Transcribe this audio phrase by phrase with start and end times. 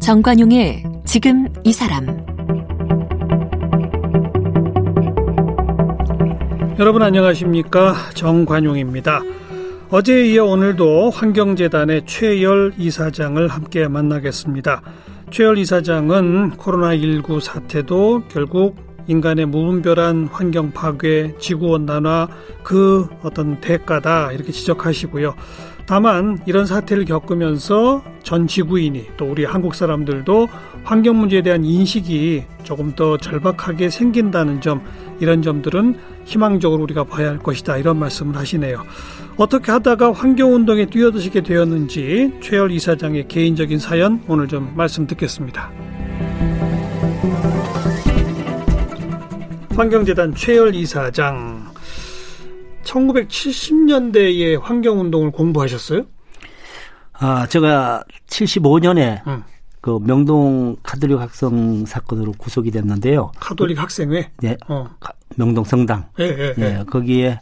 [0.00, 2.06] 정관용의 지금 이 사람
[6.80, 9.20] 여러분 안녕하십니까 정관용입니다.
[9.90, 14.80] 어제에 이어 오늘도 환경재단의 최열 이사장을 함께 만나겠습니다.
[15.30, 18.76] 최열 이사장은 코로나19 사태도 결국
[19.06, 22.28] 인간의 무분별한 환경 파괴, 지구 온난화
[22.64, 25.34] 그 어떤 대가다 이렇게 지적하시고요.
[25.86, 30.48] 다만 이런 사태를 겪으면서 전 지구인이 또 우리 한국 사람들도
[30.82, 34.82] 환경 문제에 대한 인식이 조금 더 절박하게 생긴다는 점
[35.20, 38.84] 이런 점들은 희망적으로 우리가 봐야 할 것이다 이런 말씀을 하시네요.
[39.36, 45.70] 어떻게 하다가 환경운동에 뛰어드시게 되었는지 최열 이사장의 개인적인 사연 오늘 좀 말씀 듣겠습니다.
[49.76, 51.70] 환경재단 최열 이사장
[52.84, 56.02] 1970년대에 환경운동을 공부하셨어요?
[57.12, 59.42] 아, 제가 75년에 음.
[59.80, 63.32] 그 명동 카톨릭 학생 사건으로 구속이 됐는데요.
[63.40, 64.30] 카톨릭 학생회?
[64.42, 64.56] 네.
[64.68, 64.88] 어.
[65.36, 66.06] 명동 성당.
[66.18, 66.60] 예, 예, 예.
[66.60, 67.40] 네, 거기에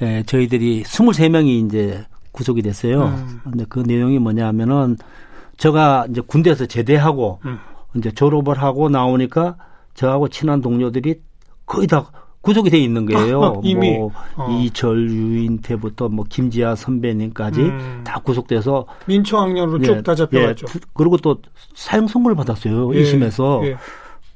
[0.00, 3.04] 에, 저희들이 23명이 이제 구속이 됐어요.
[3.04, 3.40] 음.
[3.44, 4.96] 근데 그 내용이 뭐냐 하면은
[5.58, 7.58] 제가 이제 군대에서 제대하고 음.
[7.96, 9.56] 이제 졸업을 하고 나오니까
[9.94, 11.20] 저하고 친한 동료들이
[11.66, 13.60] 거의 다 구속이 돼 있는 거예요.
[13.64, 14.50] 이미 뭐 어.
[14.50, 18.00] 이철 유인태부터 뭐 김지아 선배님까지 음.
[18.04, 20.66] 다 구속돼서 민초학년으로 예, 쭉다 잡혀갔죠.
[20.68, 21.38] 예, 그리고 또
[21.74, 22.94] 사형 선고를 받았어요.
[22.94, 23.64] 예, 1심에서.
[23.66, 23.76] 예.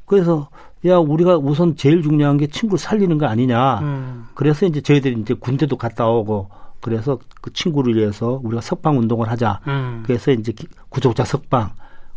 [0.05, 0.49] 그래서
[0.85, 3.81] 야 우리가 우선 제일 중요한 게 친구를 살리는 거 아니냐.
[3.81, 4.25] 음.
[4.35, 6.49] 그래서 이제 저희들이 이제 군대도 갔다 오고
[6.81, 9.61] 그래서 그 친구를 위해서 우리가 석방 운동을 하자.
[9.67, 10.03] 음.
[10.07, 10.53] 그래서 이제
[10.89, 11.71] 구속자 석방,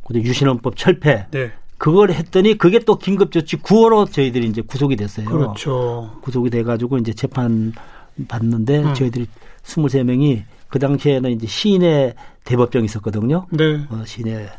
[0.05, 1.27] 그리고 유신헌법 철폐.
[1.31, 1.51] 네.
[1.77, 5.29] 그걸 했더니 그게 또 긴급조치 9월로 저희들이 이제 구속이 됐어요.
[5.29, 6.11] 그렇죠.
[6.21, 7.71] 구속이 돼가지고 이제 재판
[8.27, 8.93] 받는데 음.
[8.93, 9.27] 저희들이
[9.63, 13.47] 23명이 그 당시에는 이제 시인의 대법정이 있었거든요.
[13.51, 13.85] 네.
[13.89, 14.49] 어, 시인의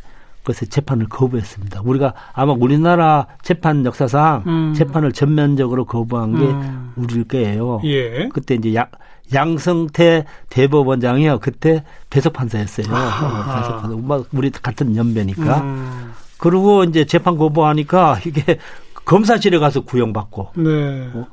[0.43, 1.83] 그래서 재판을 거부했습니다.
[1.85, 4.75] 우리가 아마 우리나라 재판 역사상 음.
[4.75, 6.93] 재판을 전면적으로 거부한 게 음.
[6.97, 7.81] 우리일 거예요.
[7.85, 8.29] 예.
[8.33, 8.87] 그때 이제 양,
[9.33, 11.39] 양성태 대법원장이요.
[11.41, 12.87] 그때 배석 판사였어요.
[12.87, 14.25] 어, 배석 판사.
[14.33, 15.61] 우리 같은 연배니까.
[15.61, 16.13] 음.
[16.39, 18.59] 그리고 이제 재판 거부하니까 이게
[19.05, 20.53] 검사실에 가서 구형받고.
[20.57, 21.11] 네.
[21.15, 21.27] 어,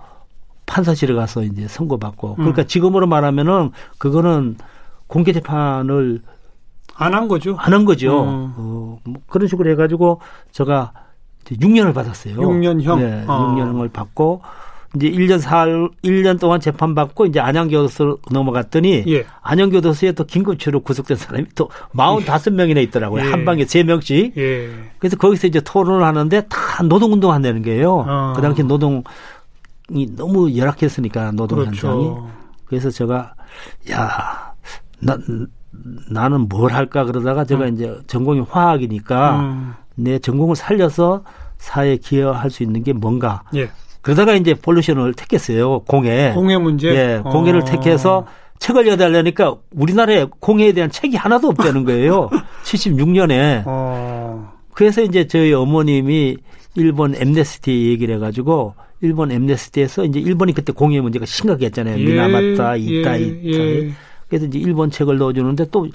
[0.65, 2.35] 판사실에 가서 이제 선고받고.
[2.35, 2.67] 그러니까 음.
[2.67, 4.57] 지금으로 말하면은 그거는
[5.07, 6.21] 공개 재판을
[6.97, 7.55] 안 한 거죠.
[7.59, 8.23] 안 한 거죠.
[8.23, 8.53] 음.
[8.57, 10.19] 어, 뭐 그런 식으로 해가지고
[10.51, 10.91] 제가
[11.45, 12.35] 이제 6년을 받았어요.
[12.35, 12.99] 6년형?
[12.99, 13.55] 네, 어.
[13.55, 14.41] 6년을 받고
[14.95, 19.25] 이제 1년 4일, 1년 동안 재판 받고 이제 안양교도소 넘어갔더니 예.
[19.41, 23.25] 안양교도소에 또 긴급치로 구속된 사람이 또 45명이나 있더라고요.
[23.25, 23.29] 예.
[23.29, 24.37] 한 방에 3명씩.
[24.37, 24.69] 예.
[24.97, 28.05] 그래서 거기서 이제 토론을 하는데 다 노동운동 한다는 거예요.
[28.07, 28.33] 어.
[28.35, 29.03] 그 당시 노동이
[30.15, 31.87] 너무 열악했으니까 노동 그렇죠.
[31.87, 32.15] 현장이.
[32.65, 33.33] 그래서 제가
[33.91, 34.53] 야,
[34.99, 35.17] 나,
[36.09, 37.73] 나는 뭘 할까 그러다가 제가 음.
[37.73, 39.73] 이제 전공이 화학이니까 음.
[39.95, 41.23] 내 전공을 살려서
[41.57, 43.43] 사회에 기여할 수 있는 게 뭔가.
[43.55, 43.69] 예.
[44.01, 45.79] 그러다가 이제 폴루션을 택했어요.
[45.81, 46.31] 공해.
[46.33, 46.87] 공해 문제.
[46.89, 47.21] 예.
[47.23, 47.65] 공해를 어.
[47.65, 48.25] 택해서
[48.59, 52.29] 책을 여달라니까 우리나라에 공해에 대한 책이 하나도 없다는 거예요.
[52.63, 53.63] 76년에.
[53.65, 54.53] 어.
[54.73, 56.37] 그래서 이제 저희 어머님이
[56.75, 61.99] 일본 엠네스티 얘기를 해가지고 일본 엠네스티에서 이제 일본이 그때 공해 문제가 심각했잖아요.
[61.99, 62.03] 예.
[62.03, 63.23] 미나마타, 이따, 예.
[63.23, 63.59] 이따.
[63.59, 63.91] 예.
[64.29, 65.87] 그래서 이제 일본 책을 넣어주는데 또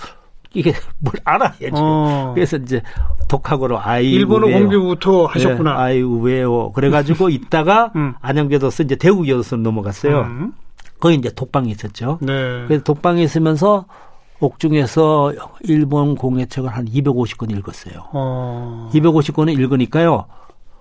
[0.54, 1.70] 이게 뭘 알아야지.
[1.72, 2.32] 어.
[2.34, 2.82] 그래서 이제
[3.28, 5.72] 독학으로 아이 일본어 공부부터 하셨구나.
[5.72, 8.14] 네, 아이 우에오 그래가지고 있다가 음.
[8.20, 10.20] 안양교도소 이제 대구교도소 넘어갔어요.
[10.22, 10.52] 음.
[11.00, 12.18] 거기 이제 독방에 있었죠.
[12.20, 12.64] 네.
[12.66, 13.86] 그래서 독방에 있으면서
[14.38, 15.32] 옥중에서
[15.62, 18.08] 일본 공예책을 한 250권 읽었어요.
[18.12, 18.90] 어.
[18.92, 20.26] 250권을 읽으니까요.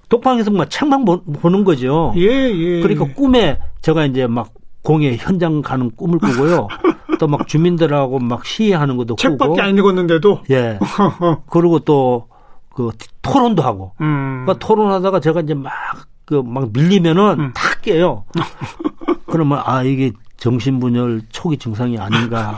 [0.09, 2.13] 독방에서 막 책만 보는 거죠.
[2.17, 2.81] 예, 예.
[2.81, 4.49] 그러니까 꿈에 제가 이제 막
[4.83, 6.67] 공예 현장 가는 꿈을 꾸고요.
[7.21, 9.61] 또 막 주민들하고 막 시위하는 것도 책밖에 꾸고.
[9.61, 10.41] 안 읽었는데도.
[10.49, 10.79] 예.
[11.49, 12.27] 그리고 또
[12.73, 12.89] 그
[13.21, 13.91] 토론도 하고.
[14.01, 14.43] 음.
[14.45, 15.71] 그러니까 토론하다가 제가 이제 막
[16.25, 17.51] 그막 밀리면은 음.
[17.53, 18.23] 다 깨요.
[19.27, 22.55] 그러면 아 이게 정신분열 초기 증상이 아닌가.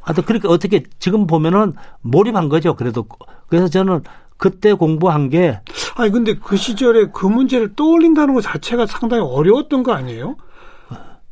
[0.00, 2.74] 하여튼 그렇게 어떻게 지금 보면은 몰입한 거죠.
[2.74, 3.06] 그래도
[3.48, 4.02] 그래서 저는
[4.36, 5.60] 그때 공부한 게
[5.96, 10.36] 아니 근데 그 시절에 그 문제를 떠올린다는 것 자체가 상당히 어려웠던 거 아니에요?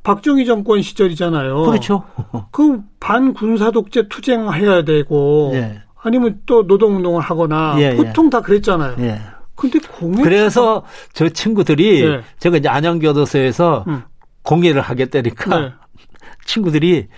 [0.07, 1.63] 박정희 정권 시절이잖아요.
[1.65, 2.05] 그렇죠.
[2.53, 5.83] 그 반군사 독재 투쟁해야 되고 예.
[6.01, 7.97] 아니면 또 노동운동을 하거나 예, 예.
[7.97, 8.31] 보통 예.
[8.31, 8.95] 다 그랬잖아요.
[9.01, 9.21] 예.
[9.57, 12.21] 근데 공예 그래서 저 친구들이 예.
[12.39, 14.03] 제가 이제 안양교도소에서 음.
[14.43, 15.73] 공예를 하겠다니까 네.
[16.47, 17.09] 친구들이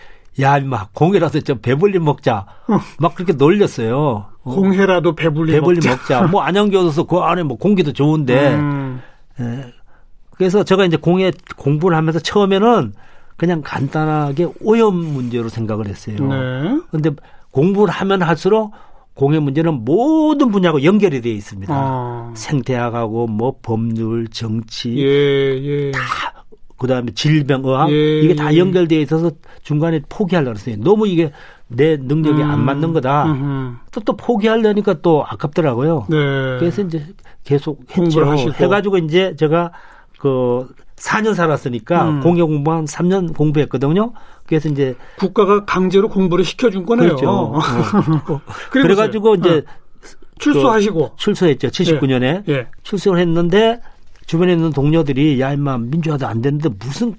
[0.41, 2.47] 야, 임마, 공해라도 좀 배불리 먹자.
[2.69, 2.81] 어.
[3.01, 3.99] 막 그렇게 놀렸어요.
[4.45, 4.55] 어.
[4.55, 5.91] 공해라도 배불리, 배불리 먹자.
[5.91, 6.23] 먹자.
[6.29, 8.55] 뭐 안양교도소 그 안에 뭐 공기도 좋은데.
[8.55, 9.03] 음.
[9.41, 9.78] 예.
[10.39, 12.95] 그래서 제가 이제 공예 공부를 하면서 처음에는
[13.37, 16.17] 그냥 간단하게 오염 문제로 생각을 했어요.
[16.17, 16.81] 네.
[16.91, 17.11] 근데
[17.51, 18.73] 공부를 하면 할수록
[19.15, 21.75] 공예 문제는 모든 분야하고 연결이 되어 있습니다.
[21.75, 22.33] 아.
[22.35, 25.91] 생태학하고 뭐 법률, 정치 예, 예.
[25.91, 26.01] 다
[26.79, 28.59] 그다음에 질병, 의학 예, 이게 다 예.
[28.59, 29.33] 연결되어 있어서
[29.65, 30.77] 중간에 포기하려고 했어요.
[30.79, 31.33] 너무 이게
[31.67, 32.51] 내 능력이 음.
[32.51, 33.27] 안 맞는 거다.
[33.91, 36.07] 또, 또 포기하려니까 또 아깝더라고요.
[36.09, 36.17] 네.
[36.61, 37.05] 그래서 이제
[37.43, 38.25] 계속 했죠.
[38.25, 38.53] 하시고.
[38.53, 39.73] 해가지고 이제 제가
[40.19, 42.21] 그 4년 살았으니까 음.
[42.21, 44.13] 공예 공부 한 3년 공부했거든요.
[44.47, 47.09] 그래서 이제 국가가 강제로 공부를 시켜준 거네요.
[47.09, 47.31] 그렇죠.
[47.31, 47.61] 어.
[48.71, 49.89] 그래가지고 이제 어.
[50.39, 51.69] 출소하시고 그 출소했죠.
[51.69, 52.53] 79년에 예.
[52.53, 52.67] 예.
[52.83, 53.81] 출소를 했는데
[54.27, 57.15] 주변에 있는 동료들이 야 임마 민주화도 안 되는데 무슨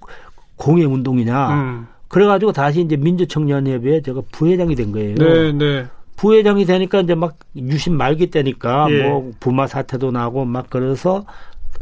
[0.56, 1.50] 공예 운동이냐.
[1.50, 1.88] 음.
[2.08, 5.16] 그래가지고 다시 이제 민주청년협의회 제가 부회장이 된 거예요.
[5.16, 5.86] 네, 네.
[6.16, 9.04] 부회장이 되니까 이제 막 유신 말기 때니까 예.
[9.04, 11.26] 뭐 부마 사태도 나고 막 그래서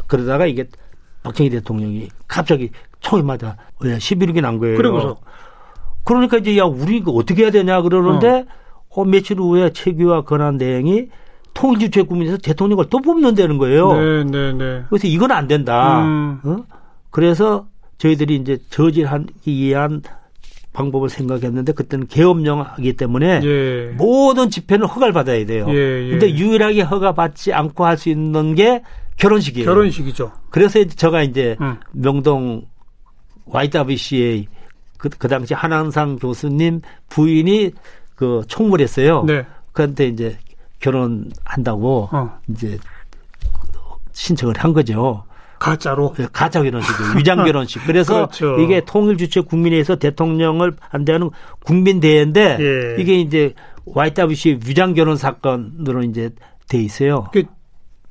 [0.06, 0.66] 그러다가 이게
[1.22, 2.70] 박정희 대통령이 갑자기
[3.00, 4.76] 총이 맞아 왜 11일이 난 거예요.
[4.76, 5.16] 그러고서
[6.04, 8.46] 그러니까 이제 야 우리 이거 어떻게 해야 되냐 그러는데
[8.88, 9.00] 어.
[9.00, 11.08] 어 며칠 후에 최규화 권한 대행이
[11.54, 13.92] 통일주체 국민에서 대통령을 또 뽑는다는 거예요.
[13.92, 14.82] 네, 네, 네.
[14.88, 16.02] 그래서 이건 안 된다.
[16.04, 16.40] 음.
[16.44, 16.56] 어?
[17.10, 17.66] 그래서
[17.98, 20.02] 저희들이 이제 저질하기 위한
[20.72, 23.92] 방법을 생각했는데 그때는 계엄령이기 때문에 예.
[23.96, 25.66] 모든 집회는 허가를 받아야 돼요.
[25.68, 26.10] 예, 예.
[26.10, 28.82] 근데 유일하게 허가 받지 않고 할 수 있는 게
[29.18, 29.66] 결혼식이에요.
[29.66, 30.32] 결혼식이죠.
[30.50, 31.76] 그래서 제가 이제 음.
[31.92, 32.66] 명동
[33.46, 34.46] YWCA
[34.96, 37.72] 그, 그 당시 한항상 교수님 부인이
[38.14, 39.24] 그 총무했어요.
[39.24, 39.46] 네.
[39.72, 40.38] 그런데 이제
[40.80, 42.38] 결혼한다고 어.
[42.48, 42.78] 이제
[44.12, 45.24] 신청을 한 거죠.
[45.58, 47.80] 가짜로 네, 가짜 결혼식, 위장 결혼식.
[47.86, 48.58] 그래서 그렇죠.
[48.60, 51.30] 이게 통일 주체 국민회에서 대통령을 반대하는
[51.64, 53.02] 국민 대회인데 예.
[53.02, 53.54] 이게 이제
[53.86, 56.30] YWC 위장 결혼 사건으로 이제
[56.68, 57.28] 돼 있어요.
[57.32, 57.44] 그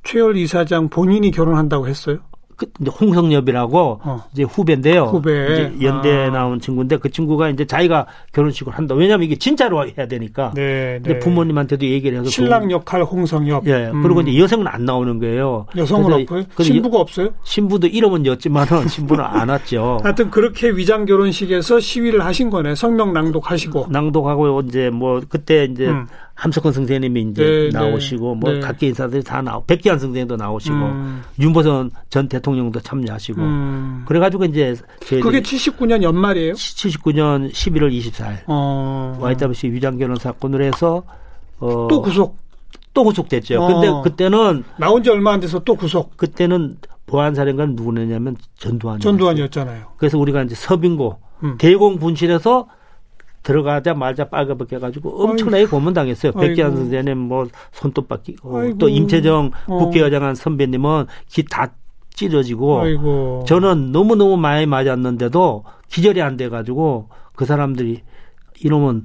[0.04, 2.18] 최열 이사장 본인이 결혼한다고 했어요?
[2.58, 4.24] 그 홍성엽이라고 어.
[4.32, 5.04] 이제 후배인데요.
[5.04, 5.30] 후배.
[5.52, 6.30] 이제 연대 아.
[6.30, 8.96] 나온 친구인데 그 친구가 이제 자기가 결혼식을 한다.
[8.96, 10.52] 왜냐하면 이게 진짜로 해야 되니까.
[10.56, 10.98] 네.
[11.04, 11.20] 네.
[11.20, 13.64] 부모님한테도 얘기를 해서 신랑 역할 홍성엽.
[13.68, 13.90] 예.
[13.94, 14.02] 음.
[14.02, 15.66] 그리고 이제 여성은 안 나오는 거예요.
[15.76, 16.42] 여성은 없고요.
[16.60, 17.28] 신부가 없어요?
[17.44, 20.00] 신부도 이름은 였지만은 신부는 안 왔죠.
[20.02, 22.74] 하여튼 그렇게 위장 결혼식에서 시위를 하신 거네.
[22.74, 23.86] 성명 낭독하시고.
[23.90, 26.06] 낭독하고 이제 뭐 그때 이제 음.
[26.38, 28.60] 함석헌 선생님이 이제 네, 네, 나오시고 뭐 네.
[28.60, 31.22] 각계 인사들이 다 나오고 백기환 선생님도 나오시고 음.
[31.40, 34.04] 윤보선 전 대통령도 참여하시고 음.
[34.06, 36.54] 그래가지고 이제 그게 79년 연말이에요?
[36.54, 39.18] 79년 11월 24일 어.
[39.20, 41.02] YWC 위장결혼 사건으로 해서
[41.58, 42.36] 어, 또 구속
[42.94, 43.60] 또 구속됐죠.
[43.60, 43.66] 어.
[43.66, 46.16] 근데 그때는 나온 지 얼마 안 돼서 또 구속.
[46.16, 46.76] 그때는
[47.06, 49.00] 보안사령관 누구냐면 전두환.
[49.00, 49.86] 전두환이었잖아요.
[49.96, 51.56] 그래서 우리가 이제 서빙고 음.
[51.58, 52.68] 대공 분실에서
[53.48, 56.32] 들어가자마자 빨가벗겨 가지고 엄청나게 고문당했어요.
[56.32, 58.78] 백기환 선생님 뭐 손톱 빡기고 아이고.
[58.78, 59.78] 또 임채정 어.
[59.78, 61.68] 국회의장한 선배님은 기다
[62.10, 63.44] 찢어지고 아이고.
[63.48, 68.02] 저는 너무 너무 많이 맞았는데도 기절이 안 돼 가지고 그 사람들이
[68.62, 69.04] 이놈은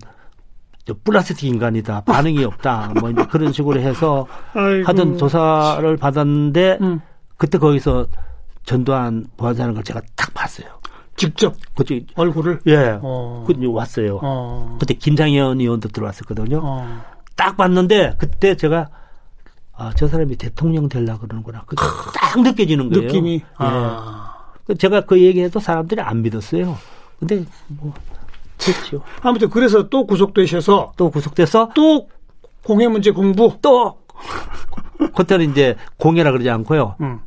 [1.05, 2.01] 플라스틱 인간이다.
[2.01, 2.91] 반응이 없다.
[2.99, 4.85] 뭐 이제 그런 식으로 해서 아이고.
[4.89, 6.99] 하던 조사를 받았는데 음.
[7.37, 8.07] 그때 거기서
[8.65, 10.67] 전두환 보안사는 걸 제가 딱 봤어요.
[11.27, 13.43] 직접 그죠 얼굴을 예 어.
[13.47, 14.19] 그 왔어요.
[14.21, 14.77] 어.
[14.79, 16.61] 그때 김상현 의원도 들어왔었거든요.
[16.63, 17.01] 어.
[17.35, 18.89] 딱 봤는데 그때 제가
[19.75, 21.63] 아 저 사람이 대통령 되려 그러는구나.
[21.65, 21.81] 그때
[22.13, 23.07] 딱 느껴지는 거예요.
[23.07, 23.35] 느낌이.
[23.35, 23.41] 예.
[23.57, 24.33] 아.
[24.77, 26.77] 제가 그 얘기해도 사람들이 안 믿었어요.
[27.19, 27.93] 근데 뭐
[28.57, 29.01] 됐죠.
[29.21, 32.07] 아무튼 그래서 또 구속되셔서 또 구속돼서 또
[32.63, 33.97] 공해 문제 공부 또
[35.15, 36.95] 그때는 이제 공해라 그러지 않고요.
[37.01, 37.19] 음.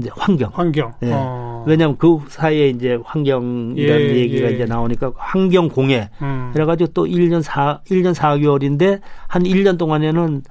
[0.00, 0.50] 이제 환경.
[0.52, 0.92] 환경.
[1.02, 1.10] 예.
[1.12, 1.64] 어.
[1.66, 4.54] 왜냐하면 그 사이에 이제 환경이라는 예, 얘기가 예.
[4.54, 6.10] 이제 나오니까 환경 공해.
[6.22, 6.50] 음.
[6.52, 10.42] 그래가지고 또 1년 4, 1년 4개월인데 한 1년 동안에는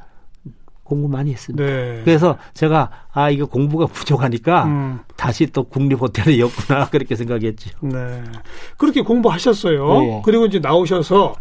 [0.83, 1.63] 공부 많이 했습니다.
[1.63, 2.01] 네.
[2.03, 4.99] 그래서 제가 아 이거 공부가 부족하니까 음.
[5.15, 7.69] 다시 또 국립 호텔에 였구나 그렇게 생각했죠.
[7.81, 8.23] 네.
[8.77, 9.99] 그렇게 공부하셨어요.
[9.99, 10.21] 네.
[10.25, 11.35] 그리고 이제 나오셔서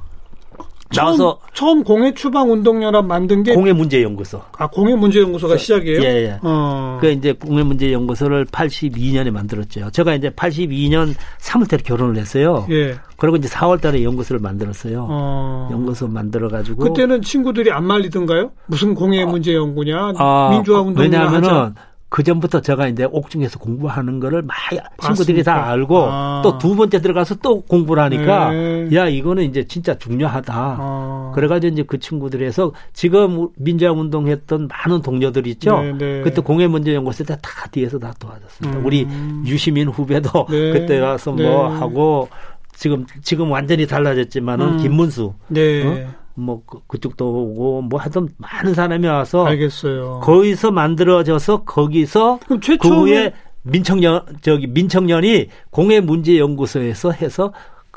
[0.94, 4.40] 나와서 처음, 처음 공해 추방 운동 연합 만든 게 공해 문제 연구소.
[4.56, 6.00] 아 공해 문제 연구소가 시작이에요?
[6.02, 6.38] 예, 예.
[6.42, 6.98] 어.
[7.00, 9.90] 그 이제 공해 문제 연구소를 82년에 만들었죠.
[9.90, 12.66] 제가 이제 82년 3월달에 결혼을 했어요.
[12.70, 12.94] 예.
[13.16, 15.06] 그리고 이제 4월달에 연구소를 만들었어요.
[15.10, 15.68] 어.
[15.70, 18.52] 연구소 만들어 가지고 그때는 친구들이 안 말리던가요?
[18.66, 21.74] 무슨 공해 문제 연구냐, 아, 민주화 운동이냐 왜냐하면은 하자.
[22.10, 26.40] 그 전부터 제가 이제 옥중에서 공부하는 거를 많이 친구들이 다 알고 아.
[26.42, 28.88] 또두 번째 들어가서 또 공부를 하니까 네.
[28.94, 30.54] 야 이거는 이제 진짜 중요하다.
[30.56, 31.32] 아.
[31.34, 35.80] 그래가지고 이제 그 친구들에서 지금 민주화 운동했던 많은 동료들 있죠.
[35.82, 36.20] 네, 네.
[36.22, 38.78] 그때 공예 문제 연구소 때 다 뒤에서 다 도와줬습니다.
[38.78, 38.86] 음.
[38.86, 39.06] 우리
[39.46, 40.72] 유시민 후배도 네.
[40.72, 41.78] 그때 와서 뭐 네.
[41.78, 42.28] 하고
[42.74, 44.78] 지금 지금 완전히 달라졌지만은 음.
[44.78, 45.86] 김문수 네.
[45.86, 46.14] 어?
[46.38, 50.20] 뭐 그, 그쪽도 오고 뭐 하여튼 많은 사람이 와서 알겠어요.
[50.22, 57.52] 거기서 만들어져서 거기서 그럼 최그 후에 민청년 저기 민청년이 공해 문제 연구소에서 해서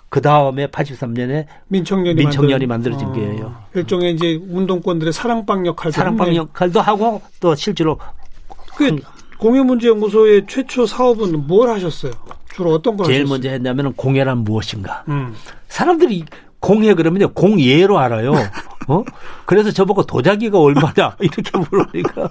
[0.10, 2.98] 그 다음에 83년에 민청년이, 민청년이 만들어.
[2.98, 3.56] 진 어, 거예요.
[3.76, 6.38] 일종의 이제 운동권들의 사랑방 역할도 사랑방 했네.
[6.38, 7.98] 역할도 하고 또 실제로
[8.76, 8.98] 그
[9.40, 12.12] 공해문제연구소의 최초 사업은 뭘 하셨어요?
[12.54, 13.34] 주로 어떤 걸 제일 하셨어요?
[13.34, 15.04] 먼저 했냐면 공예란 무엇인가.
[15.08, 15.34] 음.
[15.70, 16.26] 사람들이
[16.62, 18.34] 공예 그러면요 공예로 알아요.
[18.88, 19.04] 어?
[19.46, 22.30] 그래서 저보고 도자기가 얼마냐 이렇게 물으니까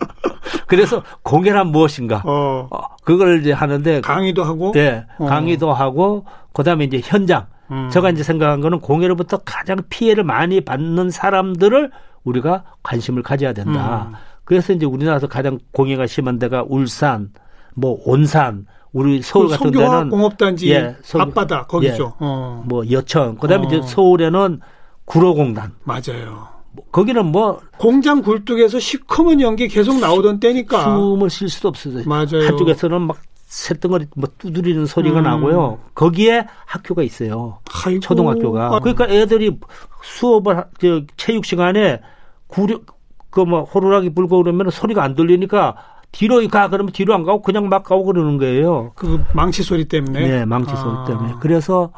[0.67, 2.23] 그래서 공예란 무엇인가.
[2.25, 2.69] 어.
[2.71, 2.81] 어.
[3.05, 4.73] 그걸 이제 하는데 강의도 하고.
[4.73, 5.27] 네, 어.
[5.27, 7.47] 강의도 하고 그다음에 이제 현장.
[7.71, 7.89] 음.
[7.91, 11.91] 제가 이제 생각한 거는 공예로부터 가장 피해를 많이 받는 사람들을
[12.25, 14.09] 우리가 관심을 가져야 된다.
[14.11, 14.15] 음.
[14.45, 17.31] 그래서 이제 우리나라에서 가장 공해가 심한 데가 울산,
[17.75, 22.15] 뭐 온산, 우리 서울 그 같은 데는 공업단지 예, 앞바다 거기죠.
[22.21, 22.65] 예, 어.
[22.67, 23.39] 뭐 여천.
[23.39, 23.69] 그다음에 어.
[23.69, 24.61] 이제 서울에는
[25.05, 25.73] 구로공단.
[25.85, 26.49] 맞아요.
[26.73, 32.03] 뭐 거기는 뭐 공장 굴뚝에서 시커먼 연기 계속 나오던 때니까 숨을 쉴 수도 없어요.
[32.07, 32.47] 맞아요.
[32.47, 35.25] 한쪽에서는 막 새덩어리 뭐 두드리는 소리가 음.
[35.25, 35.81] 나고요.
[35.95, 37.59] 거기에 학교가 있어요.
[37.85, 38.01] 아이고.
[38.01, 38.77] 초등학교가.
[38.77, 38.79] 아.
[38.79, 39.59] 그러니까 애들이
[40.03, 42.01] 수업을 저 체육 시간에
[42.47, 45.77] 구력 그뭐 호루라기 불고 그러면 소리가 안 들리니까
[46.13, 48.93] 뒤로 가 그러면 뒤로 안 가고 그냥 막 가고 그러는 거예요.
[48.95, 50.21] 그 망치 소리 때문에.
[50.27, 51.05] 네, 망치 소리 아.
[51.07, 51.35] 때문에.
[51.41, 51.93] 그래서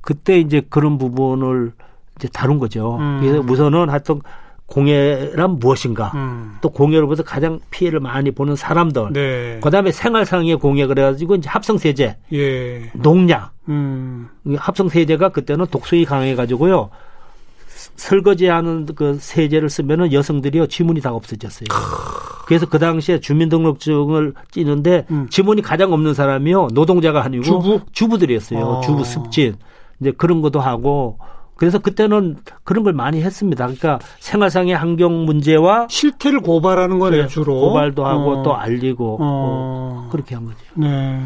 [0.00, 1.72] 그때 이제 그런 부분을
[2.16, 2.96] 이제 다룬 거죠.
[2.96, 3.18] 음.
[3.20, 4.20] 그래서 우선은 하여튼
[4.66, 6.12] 공예란 무엇인가?
[6.14, 6.58] 음.
[6.60, 9.12] 또 공예로부터 가장 피해를 많이 보는 사람들.
[9.12, 9.60] 네.
[9.62, 12.90] 그다음에 생활상의 공예 그래가지고 이제 합성세제, 예.
[12.94, 13.52] 농약.
[13.68, 14.28] 음.
[14.56, 16.90] 합성세제가 그때는 독성이 강해가지고요.
[17.98, 21.66] 설거지하는 그 세제를 쓰면은 여성들이요 지문이 다 없어졌어요.
[22.46, 25.26] 그래서 그 당시에 주민등록증을 찌는데 음.
[25.28, 27.80] 지문이 가장 없는 사람이요 노동자가 아니고 주부?
[27.92, 28.64] 주부들이었어요.
[28.64, 28.80] 어.
[28.80, 29.56] 주부 습진
[30.00, 31.18] 이제 그런 것도 하고
[31.56, 33.66] 그래서 그때는 그런 걸 많이 했습니다.
[33.66, 37.58] 그러니까 생활상의 환경 문제와 실태를 고발하는 거네요, 주로.
[37.60, 38.42] 고발도 하고 어.
[38.44, 39.18] 또 알리고 어.
[39.20, 40.08] 어.
[40.12, 40.56] 그렇게 한 거죠.
[40.74, 41.20] 네.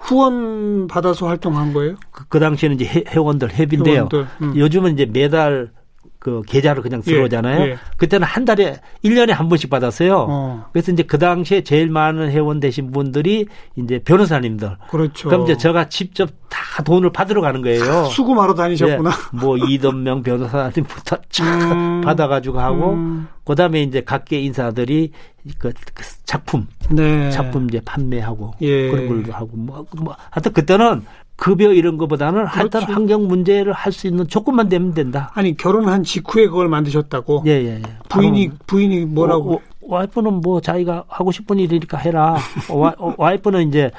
[0.00, 1.94] 후원 받아서 활동한 거예요?
[2.10, 3.94] 그, 그 당시에는 이제 회원들 회비인데요.
[3.94, 4.26] 회원들.
[4.42, 4.56] 음.
[4.56, 5.70] 요즘은 이제 매달
[6.24, 7.60] 그 계좌로 그냥 예, 들어오잖아요.
[7.60, 7.76] 예, 예.
[7.98, 10.26] 그때는 한 달에 1년에 한 번씩 받았어요.
[10.26, 10.64] 어.
[10.72, 13.44] 그래서 이제 그 당시에 제일 많은 회원 되신 분들이
[13.76, 14.78] 이제 변호사님들.
[14.88, 15.28] 그렇죠.
[15.28, 18.06] 그럼 이제 제가 직접 다 돈을 받으러 가는 거예요.
[18.06, 19.10] 수금하러 다니셨구나.
[19.10, 22.00] 예, 뭐 이던명 변호사님부터 쫙 음.
[22.00, 23.28] 받아 가지고 하고 음.
[23.44, 25.10] 그다음에 이제 각계 인사들이
[25.58, 27.30] 그, 그 작품, 네.
[27.30, 28.90] 작품 이제 판매하고 예.
[28.90, 31.02] 그런 걸도 하고 뭐, 뭐 하여튼 그때는
[31.36, 35.30] 급여 이런 것보다는 하여튼 환경 문제를 할 수 있는 조건만 되면 된다.
[35.34, 37.42] 아니 결혼한 직후에 그걸 만드셨다고?
[37.46, 37.64] 예예.
[37.64, 37.82] 예, 예.
[38.08, 39.54] 부인이 부인이 뭐라고?
[39.54, 42.36] 어, 어, 와이프는 뭐 자기가 하고 싶은 일이니까 해라.
[42.70, 43.90] 와, 어, 와이프는 이제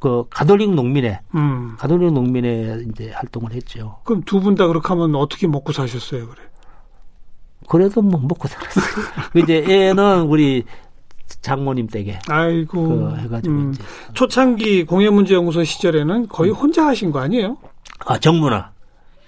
[0.00, 1.74] 그 가톨릭 농민회, 음.
[1.78, 3.96] 가톨릭 농민회 이제 활동을 했죠.
[4.04, 6.42] 그럼 두 분 다 그렇게 하면 어떻게 먹고 사셨어요, 그래?
[7.68, 8.84] 그래도 뭐 먹고 살았어요.
[9.32, 10.64] 그 이제 애는 우리
[11.40, 12.18] 장모님 댁에.
[12.28, 12.88] 아이고.
[12.88, 13.72] 그 해가지고 음.
[13.72, 13.82] 이제.
[14.14, 16.56] 초창기 공예문제연구소 시절에는 거의 음.
[16.56, 17.56] 혼자 하신 거 아니에요?
[18.06, 18.70] 아 정문화.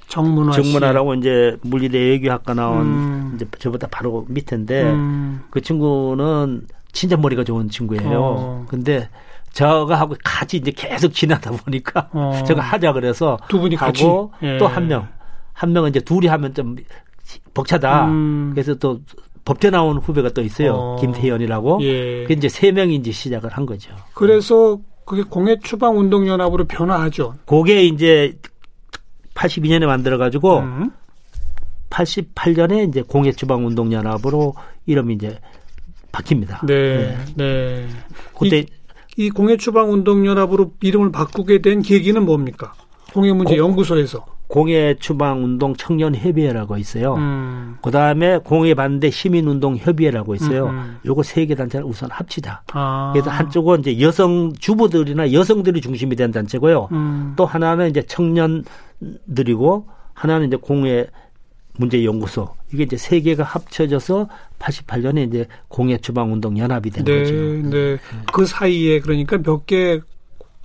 [0.09, 0.53] 정문화.
[0.53, 3.33] 정문화라고 이제 물리대 외교학과 나온 음.
[3.35, 5.43] 이제 저보다 바로 밑인데 음.
[5.51, 6.63] 그 친구는
[6.93, 8.21] 진짜 머리가 좋은 친구예요.
[8.23, 8.67] 어.
[8.69, 9.09] 근데
[9.53, 12.43] 저가 하고 같이 이제 계속 지나다 보니까 어.
[12.47, 14.05] 제가 하자 그래서 두 분이 같이
[14.43, 14.59] 예.
[14.59, 15.09] 또한 명.
[15.53, 16.77] 한 명은 이제 둘이 하면 좀
[17.55, 18.07] 벅차다.
[18.07, 18.51] 음.
[18.55, 19.01] 그래서 또
[19.47, 20.75] 법대 나온 후배가 또 있어요.
[20.75, 20.97] 어.
[21.01, 21.79] 김태현이라고.
[21.83, 22.25] 예.
[22.25, 23.95] 그 이제 세 명이 이제 시작을 한 거죠.
[24.13, 27.35] 그래서 그게 공예 추방 운동 연합으로 변화하죠.
[27.47, 28.37] 그게 이제
[29.35, 30.91] 82년에 만들어 가지고 음.
[31.91, 34.55] 88년에 이제 공예 추방 운동 연합으로
[34.87, 35.39] 이름이 이제
[36.11, 36.67] 바뀝니다.
[36.67, 36.97] 네.
[36.97, 37.17] 네.
[37.37, 37.89] 네.
[38.37, 38.67] 그때 이,
[39.17, 42.75] 이 공예 추방 운동 연합으로 이름을 바꾸게 된 계기는 뭡니까?
[43.15, 47.15] 공예 문제 연구소에서 공예 추방 운동 청년 협의회라고 있어요.
[47.15, 47.77] 음.
[47.83, 50.67] 그 다음에 공예 반대 시민 운동 협의회라고 있어요.
[50.67, 50.71] 음.
[50.79, 50.99] 음.
[51.05, 52.63] 요거 세 개 단체를 우선 합치자.
[52.73, 53.11] 아.
[53.13, 56.89] 그래서 한쪽은 이제 여성 주부들이나 여성들이 중심이 된 단체고요.
[56.93, 57.33] 음.
[57.37, 61.07] 또 하나는 이제 청년들이고 하나는 이제 공예
[61.79, 67.19] 문제 연구소 이게 이제 세 개가 합쳐져서 88년에 이제 공예 추방 운동 연합이 된 네,
[67.19, 67.35] 거죠.
[67.35, 67.99] 네.
[68.33, 70.01] 그 사이에 그러니까 몇개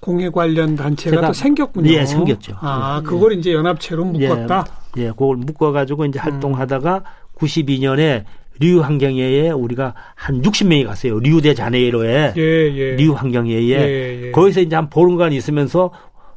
[0.01, 1.89] 공예 관련 단체가 또 생겼군요.
[1.91, 2.55] 예, 생겼죠.
[2.59, 3.07] 아, 예.
[3.07, 4.65] 그걸 이제 연합체로 묶었다.
[4.97, 6.21] 예, 예 그걸 묶어 가지고 이제 음.
[6.23, 7.03] 활동하다가
[7.35, 8.25] 92년에
[8.59, 11.19] 류 환경회에 우리가 한 60명이 갔어요.
[11.19, 12.95] 류대 자네이로에 예, 예.
[12.95, 14.31] 류 환경회에 예, 예.
[14.31, 15.91] 거기서 이제 한 보름간 있으면서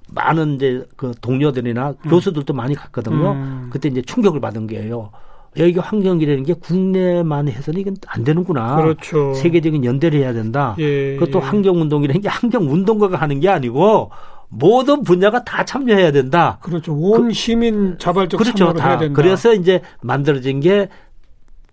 [0.08, 2.10] 많은 이제 그 동료들이나 음.
[2.10, 3.32] 교수들도 많이 갔거든요.
[3.32, 3.68] 음.
[3.70, 5.10] 그때 이제 충격을 받은 게요.
[5.58, 8.76] 여기 환경이라는 게 국내만 해서는 이건 안 되는구나.
[8.76, 9.34] 그렇죠.
[9.34, 10.74] 세계적인 연대를 해야 된다.
[10.78, 11.44] 예, 그것도 예.
[11.44, 14.10] 환경운동이라는 게 환경운동가가 하는 게 아니고
[14.48, 16.58] 모든 분야가 다 참여해야 된다.
[16.62, 16.94] 그렇죠.
[16.94, 18.56] 온 그, 시민 자발적 그렇죠.
[18.56, 18.88] 참여를 다.
[18.88, 19.20] 해야 된다.
[19.22, 20.88] 그래서 이제 만들어진 게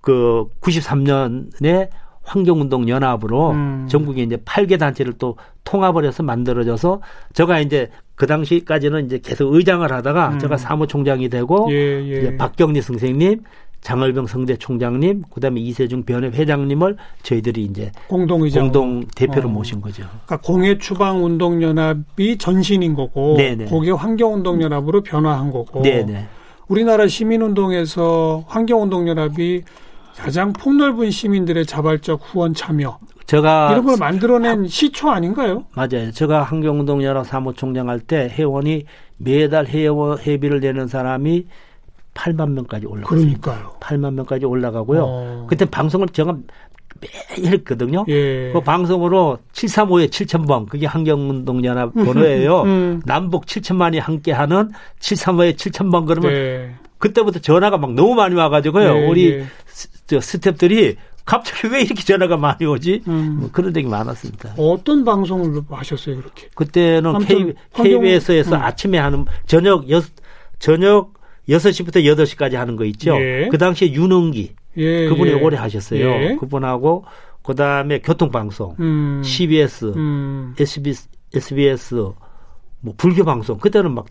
[0.01, 1.89] 그 93년에
[2.23, 3.87] 환경운동 연합으로 음.
[3.89, 7.01] 전국에 이제 8개 단체를 또 통합을 해서 만들어져서
[7.33, 10.39] 제가 이제 그 당시까지는 이제 계속 의장을 하다가 음.
[10.39, 12.17] 제가 사무총장이 되고 예, 예.
[12.19, 13.43] 이제 박경리 선생님
[13.81, 19.51] 장얼병 성대 총장님, 그다음에 이세중 변협 회장님을 저희들이 이제 공동 의장 공동 대표로 어.
[19.51, 20.03] 모신 거죠.
[20.25, 23.65] 그러니까 공해 추방 운동 연합이 전신인 거고, 네네.
[23.65, 25.81] 거기에 환경 운동 연합으로 변화한 거고.
[25.81, 26.27] 네네.
[26.67, 29.63] 우리나라 시민 운동에서 환경 운동 연합이
[30.15, 32.99] 가장 폭넓은 시민들의 자발적 후원 참여.
[33.25, 35.63] 제가 이런 걸 만들어낸 하, 시초 아닌가요?
[35.73, 36.11] 맞아요.
[36.11, 38.83] 제가 환경운동연합 사무총장 할 때 회원이
[39.17, 41.45] 매달 회원 회비를 내는 사람이
[42.13, 43.19] 8만 명까지 올라갔어요.
[43.19, 43.73] 그러니까요.
[43.79, 45.03] 8만 명까지 올라가고요.
[45.05, 45.47] 어.
[45.49, 46.37] 그때 방송을 제가
[46.99, 48.05] 매일 했거든요.
[48.09, 48.51] 예.
[48.51, 52.61] 그 방송으로 735에 7,000번, 그게 환경운동연합 번호예요.
[52.63, 53.01] 음.
[53.05, 56.75] 남북 7천만이 함께하는 735에 7,000번 그러면 네.
[56.97, 58.93] 그때부터 전화가 막 너무 많이 와가지고요.
[58.93, 59.45] 네, 우리 네.
[60.05, 63.03] 저 스탭들이 갑자기 왜 이렇게 전화가 많이 오지?
[63.07, 63.37] 음.
[63.39, 64.55] 뭐 그런 적이 많았습니다.
[64.57, 66.49] 어떤 방송을 하셨어요, 그렇게?
[66.53, 68.61] 그때는 K, KBS에서 음.
[68.61, 70.01] 아침에 하는 저녁 여,
[70.59, 71.13] 저녁
[71.49, 73.15] 6시부터 8시까지 하는 거 있죠.
[73.19, 73.47] 예.
[73.49, 75.33] 그 당시에 윤흥기 예, 그분이 예.
[75.33, 75.99] 오래 하셨어요.
[75.99, 76.35] 예.
[76.39, 77.05] 그분하고
[77.43, 79.21] 그다음에 교통방송, 음.
[79.23, 80.53] CBS, 음.
[80.59, 81.95] SBS, SBS
[82.79, 84.05] 뭐 불교 방송 그때는 막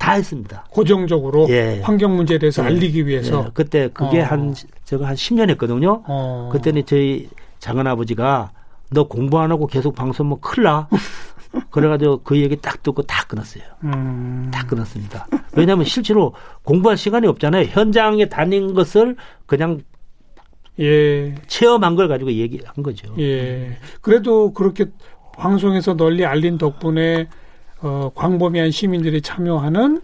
[0.00, 0.64] 다 했습니다.
[0.70, 1.80] 고정적으로 예.
[1.82, 2.68] 환경 문제에 대해서 예.
[2.68, 3.44] 알리기 위해서.
[3.46, 3.50] 예.
[3.52, 4.24] 그때 그게 어.
[4.24, 6.02] 한 제가 한 10년 했거든요.
[6.08, 6.48] 어.
[6.50, 8.50] 그때는 저희 작은 아버지가
[8.90, 10.88] 너 공부 안 하고 계속 방송 뭐 큰일 나.
[11.70, 13.64] 그래가지고 그 얘기 딱 듣고 다 끊었어요.
[13.84, 14.50] 음.
[14.52, 15.26] 다 끊었습니다.
[15.54, 17.64] 왜냐하면 실제로 공부할 시간이 없잖아요.
[17.64, 19.16] 현장에 다닌 것을
[19.46, 19.80] 그냥
[20.78, 21.34] 예.
[21.46, 23.14] 체험한 걸 가지고 얘기한 거죠.
[23.18, 23.76] 예.
[24.00, 24.86] 그래도 그렇게
[25.36, 27.28] 방송에서 널리 알린 덕분에
[27.82, 30.02] 어, 광범위한 시민들이 참여하는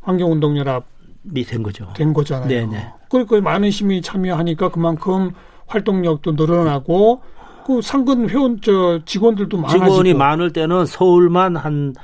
[0.00, 1.92] 환경운동연합이 된 거죠.
[1.94, 2.48] 된 거잖아요.
[2.48, 2.92] 네네.
[3.08, 5.30] 그러니까 많은 시민이 참여하니까 그만큼
[5.66, 7.22] 활동력도 늘어나고
[7.64, 11.94] 그 상근 회원 저 직원들도 많아지고 직원이 많을 때는 서울만 한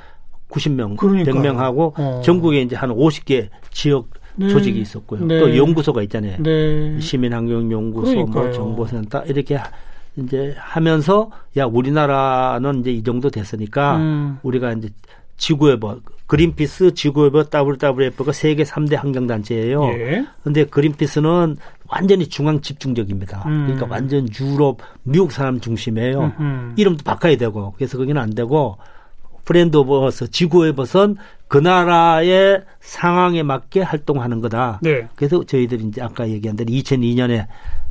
[0.49, 1.31] 90명, 그러니까.
[1.31, 2.21] 100명 하고 어.
[2.23, 4.49] 전국에 이제 한 50개 지역 네.
[4.49, 5.25] 조직이 있었고요.
[5.25, 5.39] 네.
[5.39, 6.37] 또 연구소가 있잖아요.
[6.41, 6.99] 네.
[6.99, 9.59] 시민환경연구소, 뭐 정보센터 이렇게
[10.15, 14.39] 이제 하면서 야 우리나라는 이제 이 정도 됐으니까 음.
[14.43, 14.89] 우리가 이제
[15.39, 19.83] 지구웨버 그린피스, 지구웨버, WWF가 세계 3대 환경단체예요.
[19.93, 20.25] 예.
[20.43, 23.43] 근데 그린피스는 완전히 중앙 집중적입니다.
[23.47, 23.65] 음.
[23.65, 26.33] 그러니까 완전 유럽, 미국 사람 중심이에요.
[26.39, 26.73] 음음.
[26.77, 28.77] 이름도 바꿔야 되고 그래서 거기는 안 되고
[29.43, 34.79] Friend of Earth, 지구의 벗은 그 나라의 상황에 맞게 활동하는 거다.
[34.83, 35.07] 네.
[35.15, 37.47] 그래서 저희들이 이제 아까 얘기한 대로 2002년에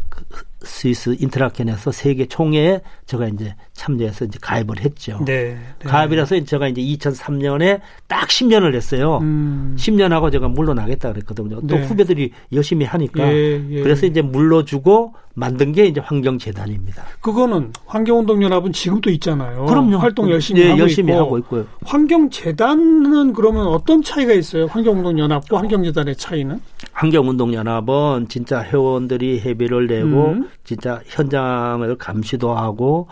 [0.09, 0.23] 그
[0.63, 5.21] 스위스 인터라켄에서 세계 총회에 제가 이제 참여해서 이제 가입을 했죠.
[5.25, 5.89] 네, 네.
[5.89, 9.19] 가입이라서 제가 이제 2003년에 딱 10년을 했어요.
[9.23, 9.77] 음.
[9.79, 11.61] 10년 하고 제가 물러나겠다 그랬거든요.
[11.67, 11.85] 또 네.
[11.87, 13.83] 후배들이 열심히 하니까 예, 예.
[13.83, 17.05] 그래서 이제 물러주고 만든 게 이제 환경재단입니다.
[17.21, 19.67] 그거는 환경운동연합은 지금도 있잖아요.
[19.67, 19.99] 그럼요.
[19.99, 21.21] 활동 열심히 네, 하고 열심히 있고.
[21.23, 21.67] 하고 있고요.
[21.85, 24.67] 환경재단은 그러면 어떤 차이가 있어요?
[24.67, 26.61] 환경운동연합과 환경재단의 차이는?
[26.93, 30.48] 환경운동연합은 진짜 회원들이 회비를 내고 음.
[30.65, 33.09] 진짜 현장을 감시도 하고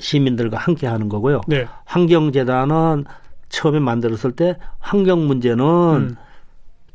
[0.00, 1.42] 시민들과 함께 하는 거고요.
[1.46, 1.66] 네.
[1.84, 3.04] 환경재단은
[3.48, 6.16] 처음에 만들었을 때 환경 문제는 음.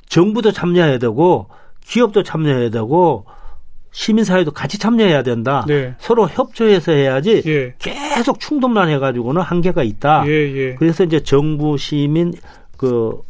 [0.08, 1.48] 정부도 참여해야 되고
[1.86, 3.26] 기업도 참여해야 되고
[3.92, 5.66] 시민사회도 같이 참여해야 된다.
[5.68, 5.96] 네.
[6.00, 7.74] 서로 협조해서 해야지 예.
[7.78, 10.24] 계속 충돌만 해가지고는 한계가 있다.
[10.28, 10.76] 예, 예.
[10.76, 12.34] 그래서 이제 정부, 시민,
[12.78, 13.22] 그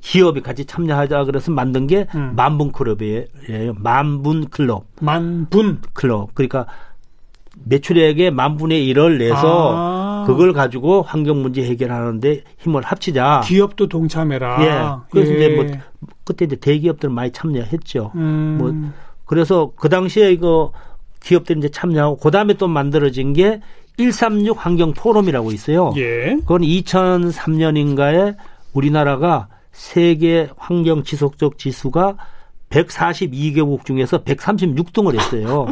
[0.00, 2.32] 기업이 같이 참여하자 그래서 만든 게 음.
[2.36, 3.74] 만분 클럽이에요.
[3.76, 4.86] 만분 클럽.
[5.00, 6.34] 만분 클럽.
[6.34, 6.66] 그러니까
[7.64, 10.24] 매출액의 만분의 일을 내서 아.
[10.26, 13.42] 그걸 가지고 환경 문제 해결하는데 힘을 합치자.
[13.44, 14.64] 기업도 동참해라.
[14.64, 15.10] 예.
[15.10, 15.36] 그래서 예.
[15.36, 15.66] 이제 뭐
[16.24, 18.12] 그때 이제 대기업들 많이 참여했죠.
[18.14, 18.56] 음.
[18.58, 18.92] 뭐
[19.26, 20.72] 그래서 그 당시에 이거
[21.22, 23.60] 기업들이 이제 참여하고 그 다음에 또 만들어진 게
[23.96, 25.92] 136 환경 포럼이라고 있어요.
[25.96, 26.36] 예.
[26.40, 28.36] 그건 2003년인가에
[28.72, 29.48] 우리나라가
[29.80, 32.16] 세계 환경 지속적 지수가
[32.68, 35.66] 142개국 중에서 136등을 했어요.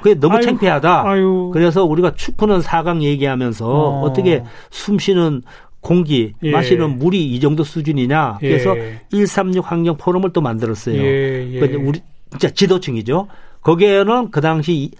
[0.00, 1.02] 그게 너무 아유, 창피하다.
[1.04, 1.50] 아유.
[1.52, 4.12] 그래서 우리가 축구는 4강 얘기하면서 어.
[4.12, 5.42] 떻게 숨 쉬는
[5.80, 6.50] 공기, 예.
[6.52, 8.38] 마시는 물이 이 정도 수준이냐.
[8.38, 9.00] 그래서 예.
[9.10, 10.96] 136 환경 포럼을 또 만들었어요.
[10.96, 11.60] 예, 예.
[11.60, 12.00] 우리
[12.30, 13.26] 진짜 지도층이죠.
[13.62, 14.92] 거기에는 그 당시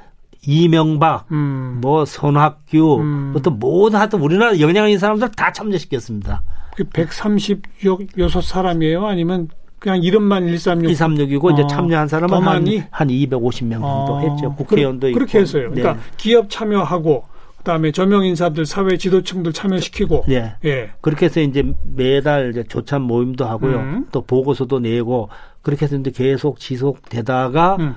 [0.47, 1.79] 이명박, 음.
[1.81, 3.35] 뭐 손학규, 음.
[3.37, 6.43] 어떤 모든 하여튼 우리나라 영향 있는 사람들 다 참여시켰습니다.
[6.77, 8.07] 그 136
[8.43, 9.05] 사람이에요?
[9.07, 9.49] 아니면
[9.79, 10.93] 그냥 이름만 136?
[10.93, 11.51] 236이고 어.
[11.53, 14.21] 이제 참여한 사람은 한, 한 250명 정도 어.
[14.21, 14.55] 했죠.
[14.55, 15.19] 국회의원도 그, 있고.
[15.19, 15.71] 그렇게 했어요.
[15.71, 16.01] 그러니까 네.
[16.17, 17.25] 기업 참여하고
[17.59, 20.55] 그다음에 저명 인사들 사회 지도층들 참여시키고 예.
[20.65, 20.91] 예.
[21.01, 23.77] 그렇게 해서 이제 매달 이제 조찬 모임도 하고요.
[23.77, 24.07] 음.
[24.11, 25.29] 또 보고서도 내고
[25.63, 27.95] 그렇게 해서 이제 계속 지속되다가 음.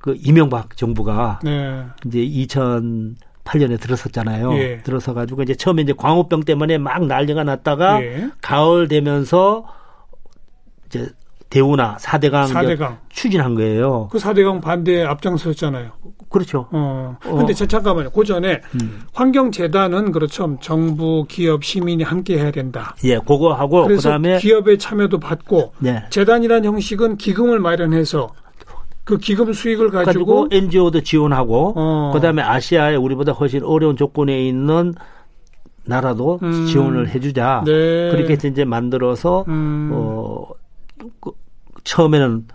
[0.00, 1.84] 그 이명박 정부가 네.
[2.06, 4.54] 이제 2000 8년에 들어섰잖아요.
[4.58, 4.78] 예.
[4.82, 8.30] 들어서 가지고 이제 처음에 이제 광우병 때문에 막 난리가 났다가 예.
[8.40, 9.64] 가을 되면서
[10.86, 11.08] 이제
[11.48, 12.98] 대우나 4대강, 4대강.
[13.08, 14.08] 추진한 거예요.
[14.12, 15.90] 그 4대강 반대에 앞장섰잖아요.
[16.28, 16.68] 그렇죠.
[16.70, 17.16] 어.
[17.22, 17.66] 근데 어.
[17.66, 18.10] 잠깐만요.
[18.10, 19.02] 그 전에 음.
[19.12, 20.56] 환경재단은 그렇죠.
[20.60, 22.94] 정부, 기업, 시민이 함께 해야 된다.
[23.02, 26.04] 예, 그거 하고 그다음에 기업의 참여도 받고 네.
[26.10, 28.30] 재단이라는 형식은 기금을 마련해서
[29.04, 32.10] 그 기금 수익을 가지고, 가지고 NGO도 지원하고 어.
[32.14, 34.94] 그다음에 아시아에 우리보다 훨씬 어려운 조건에 있는
[35.84, 36.66] 나라도 음.
[36.66, 37.62] 지원을 해주자.
[37.64, 38.10] 네.
[38.10, 39.90] 그렇게 해서 이제 만들어서 음.
[39.92, 40.46] 어
[41.20, 41.32] 그,
[41.84, 42.46] 처음에는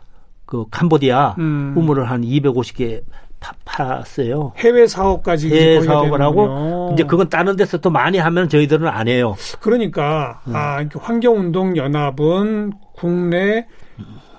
[0.45, 1.73] 그 캄보디아 음.
[1.75, 3.01] 우물을 한 250개
[3.39, 4.53] 파, 팔았어요.
[4.57, 9.35] 해외 사업까지 해외 사업을 하고 이제 그건 다른 데서 또 많이 하면 저희들은 안 해요.
[9.59, 10.55] 그러니까 음.
[10.55, 13.67] 아 환경운동 연합은 국내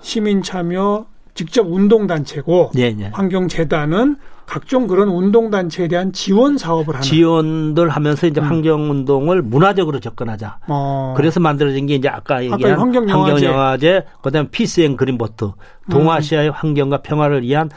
[0.01, 1.05] 시민 참여
[1.37, 3.11] 직접 운동단체고 네, 네.
[3.13, 4.15] 환경재단은
[4.47, 8.47] 각종 그런 운동단체에 대한 지원 사업을 하는 지원들 하면서 이제 음.
[8.47, 10.57] 환경운동을 문화적으로 접근하자.
[10.67, 11.13] 어.
[11.15, 15.51] 그래서 만들어진 게 이제 아까 얘기한 환경영화제, 환경영화제 그다음에 Peace and Green Boat
[15.91, 16.53] 동아시아의 음.
[16.55, 17.69] 환경과 평화를 위한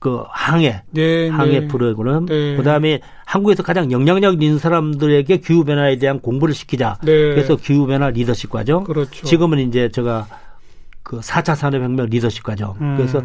[0.00, 1.68] 그 항해, 네, 항해 네.
[1.68, 2.26] 프로그램.
[2.26, 2.56] 네.
[2.56, 6.98] 그다음에 한국에서 가장 영향력 있는 사람들에게 기후 변화에 대한 공부를 시키자.
[7.02, 7.12] 네.
[7.12, 8.84] 그래서 기후 변화 리더십 과정.
[8.84, 9.24] 그렇죠.
[9.24, 10.26] 지금은 이제 제가
[11.08, 12.76] 그 4차 산업혁명 리더십 과정.
[12.82, 12.96] 음.
[12.98, 13.22] 그래서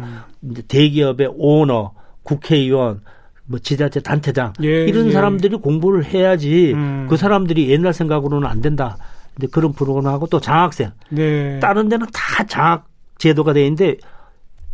[0.50, 1.92] 이제 대기업의 오너,
[2.22, 3.02] 국회의원,
[3.44, 5.10] 뭐 지자체 단체장 예, 이런 예.
[5.12, 7.06] 사람들이 공부를 해야지 음.
[7.10, 8.96] 그 사람들이 옛날 생각으로는 안 된다.
[9.36, 10.92] 이제 그런 프로그램하고 또 장학생.
[11.10, 11.60] 네.
[11.60, 13.98] 다른 데는 다 장학 제도가 돼 있는데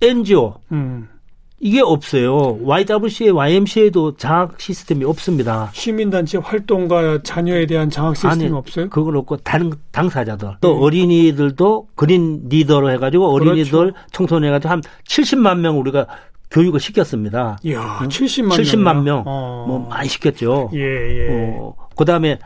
[0.01, 1.09] NGO 음.
[1.63, 2.59] 이게 없어요.
[2.63, 5.69] YWCA, YMCA도 장학 시스템이 없습니다.
[5.75, 8.89] 시민단체 활동과 자녀에 대한 장학 시스템이 아니, 없어요?
[8.89, 10.81] 그건 없고 당, 당사자들 또 네.
[10.81, 13.97] 어린이들도 그린 리더로 해가지고 어린이들 그렇죠.
[14.11, 16.07] 청소년 해가지고 한 70만 명 우리가
[16.51, 17.59] 교육을 시켰습니다.
[17.63, 19.23] 이야, 70만, 70만 명.
[19.27, 19.67] 어.
[19.69, 20.71] 뭐 많이 시켰죠.
[20.73, 21.29] 예, 예.
[21.31, 22.39] 어, 그다음에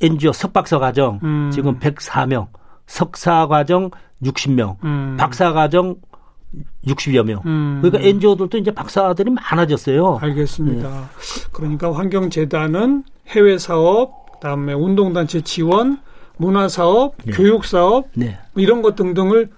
[0.00, 1.50] NGO 석박사 과정 음.
[1.52, 2.46] 지금 104명,
[2.86, 3.90] 석사 과정
[4.22, 5.16] 60명, 음.
[5.18, 5.96] 박사 과정
[6.86, 7.42] 60여 명.
[7.46, 7.80] 음.
[7.82, 10.18] 그러니까 NGO들도 이제 박사들이 많아졌어요.
[10.20, 10.88] 알겠습니다.
[10.88, 11.48] 네.
[11.52, 15.98] 그러니까 환경재단은 해외 사업, 그다음에 운동단체 지원,
[16.36, 17.32] 문화 사업, 네.
[17.32, 18.38] 교육 사업 네.
[18.52, 19.50] 뭐 이런 것 등등을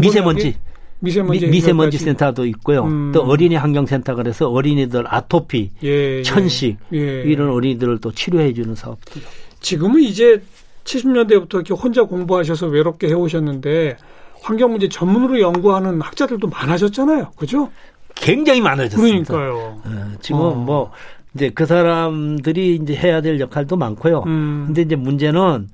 [0.00, 0.56] 미세먼지.
[1.00, 2.82] 미세먼지, 미, 세먼지 센터도 있고요.
[2.84, 3.12] 음.
[3.12, 6.22] 또 어린이 환경센터 그래서 어린이들 아토피, 예, 예.
[6.24, 7.22] 천식 예.
[7.22, 9.22] 이런 어린이들을 또 치료해 주는 사업들.
[9.60, 10.42] 지금은 이제
[10.82, 13.96] 70년대부터 이렇게 혼자 공부하셔서 외롭게 해오셨는데
[14.42, 17.32] 환경 문제 전문으로 연구하는 학자들도 많아졌잖아요.
[17.36, 17.70] 그죠?
[18.14, 19.32] 굉장히 많아졌습니다.
[19.32, 19.80] 그러니까요.
[19.84, 20.54] 어, 지금 어.
[20.54, 20.90] 뭐
[21.34, 24.24] 이제 그 사람들이 이제 해야 될 역할도 많고요.
[24.26, 24.64] 음.
[24.66, 25.68] 근데 이제 문제는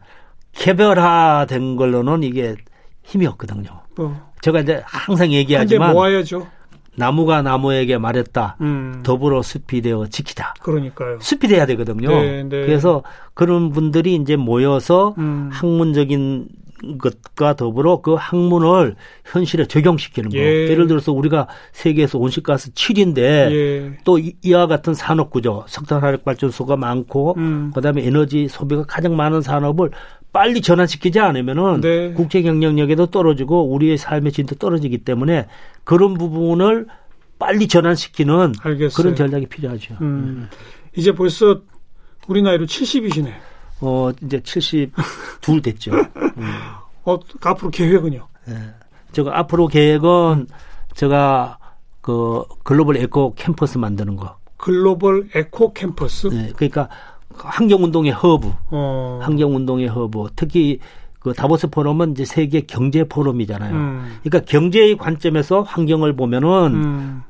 [0.52, 2.56] 개별화된 걸로는 이게
[3.02, 3.70] 힘이 없거든요.
[3.98, 4.32] 어.
[4.40, 6.46] 제가 이제 항상 얘기하지만 모아야죠.
[6.96, 8.56] 나무가 나무에게 말했다.
[8.60, 9.00] 음.
[9.02, 10.54] 더불어 숲이 되어 지키자.
[10.60, 11.18] 그러니까요.
[11.20, 12.08] 숲이 돼야 되거든요.
[12.08, 12.48] 네, 네.
[12.48, 13.02] 그래서
[13.34, 15.50] 그런 분들이 이제 모여서 음.
[15.52, 16.46] 학문적인
[16.98, 20.38] 것과 더불어 그 학문을 현실에 적용시키는 거.
[20.38, 20.68] 예.
[20.68, 23.98] 예를 들어서 우리가 세계에서 온실가스 7인데 예.
[24.04, 27.70] 또 이와 같은 산업 구조, 석탄화력 발전소가 많고 음.
[27.74, 29.90] 그다음에 에너지 소비가 가장 많은 산업을
[30.32, 32.12] 빨리 전환시키지 않으면은 네.
[32.12, 35.46] 국제 경쟁력에도 떨어지고 우리의 삶의 질도 떨어지기 때문에
[35.84, 36.86] 그런 부분을
[37.38, 38.96] 빨리 전환시키는 알겠어요.
[38.96, 39.96] 그런 전략이 필요하죠.
[40.00, 40.48] 음.
[40.96, 41.62] 이제 벌써
[42.26, 43.32] 우리 나이로 70이시네.
[43.84, 45.92] 어, 이제 72 됐죠.
[46.38, 46.52] 음.
[47.04, 48.26] 어, 앞으로 계획은요?
[48.46, 48.54] 네.
[49.12, 50.46] 제가 앞으로 계획은
[50.94, 51.58] 제가
[52.00, 54.36] 그 글로벌 에코 캠퍼스 만드는 거.
[54.56, 56.28] 글로벌 에코 캠퍼스?
[56.28, 56.52] 네.
[56.56, 56.88] 그러니까
[57.36, 58.52] 환경운동의 허브.
[58.70, 59.18] 어.
[59.22, 60.28] 환경운동의 허브.
[60.36, 60.78] 특히
[61.20, 63.74] 그 다보스 포럼은 이제 세계 경제 포럼이잖아요.
[63.74, 64.18] 음.
[64.22, 67.22] 그러니까 경제의 관점에서 환경을 보면은 음.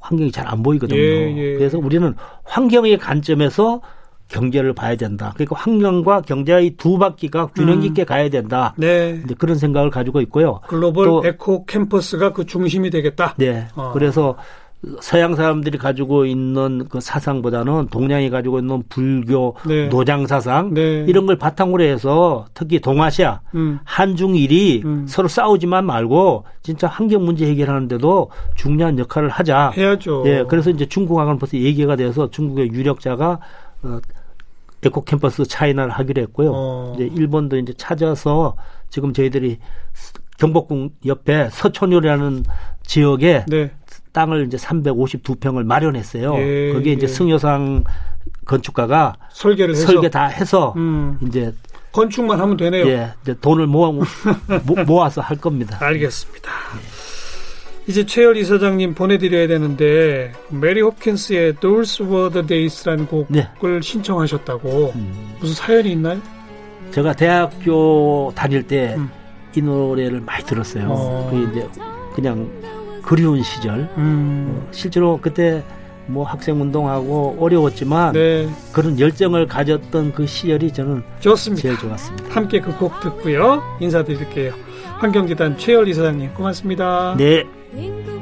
[0.00, 0.98] 환경이 잘 안 보이거든요.
[1.00, 1.54] 예, 예.
[1.56, 3.80] 그래서 우리는 환경의 관점에서
[4.28, 5.32] 경제를 봐야 된다.
[5.34, 8.06] 그러니까 환경과 경제의 두 바퀴가 균형 있게 음.
[8.06, 8.74] 가야 된다.
[8.76, 9.20] 네.
[9.24, 10.60] 이제 그런 생각을 가지고 있고요.
[10.66, 13.34] 글로벌 또, 에코 캠퍼스가 그 중심이 되겠다.
[13.36, 13.66] 네.
[13.76, 13.92] 어.
[13.92, 14.36] 그래서
[15.00, 19.88] 서양 사람들이 가지고 있는 그 사상보다는 동양이 가지고 있는 불교, 네.
[19.88, 21.04] 노장 사상 네.
[21.08, 23.78] 이런 걸 바탕으로 해서 특히 동아시아, 음.
[23.84, 25.06] 한중일이 음.
[25.08, 29.72] 서로 싸우지만 말고 진짜 환경 문제 해결하는데도 중요한 역할을 하자.
[29.76, 30.24] 해야죠.
[30.26, 33.38] 예, 그래서 이제 중국하고는 벌써 얘기가 돼서 중국의 유력자가
[33.84, 34.00] 어,
[34.82, 36.50] 에코 캠퍼스 차이나를 하기로 했고요.
[36.54, 36.92] 어.
[36.94, 38.56] 이제 일본도 이제 찾아서
[38.90, 39.58] 지금 저희들이
[40.38, 42.44] 경복궁 옆에 서촌이라는
[42.82, 43.70] 지역에 네.
[44.12, 46.36] 땅을 이제 352평을 마련했어요.
[46.36, 47.08] 예, 거기에 이제 예.
[47.08, 47.84] 승효상
[48.44, 51.18] 건축가가 설계를 해서 설계 다 해서 음.
[51.26, 51.52] 이제
[51.92, 52.86] 건축만 하면 되네요.
[52.88, 53.90] 예, 이제 돈을 모아
[54.86, 55.78] 모아서 할 겁니다.
[55.80, 56.50] 알겠습니다.
[57.86, 63.48] 이제 최열 이사장님 보내드려야 되는데 메리 홉킨스의 Those Were the Days라는 곡을 네.
[63.82, 65.34] 신청하셨다고 음.
[65.40, 66.18] 무슨 사연이 있나요?
[66.92, 69.10] 제가 대학교 다닐 때이 음.
[69.64, 70.86] 노래를 많이 들었어요.
[70.88, 71.28] 어.
[71.30, 71.68] 그 이제
[72.14, 72.48] 그냥
[73.02, 73.80] 그리운 시절.
[73.98, 74.62] 음.
[74.62, 75.62] 어, 실제로 그때
[76.06, 78.48] 뭐 학생 운동하고 어려웠지만 네.
[78.72, 81.62] 그런 열정을 가졌던 그 시절이 저는 좋습니다.
[81.62, 82.34] 제일 좋았습니다.
[82.34, 83.62] 함께 그 곡 듣고요.
[83.80, 84.52] 인사드릴게요.
[84.98, 87.14] 환경재단 최열 이사장님 고맙습니다.
[87.18, 87.44] 네.
[87.76, 88.13] 应该。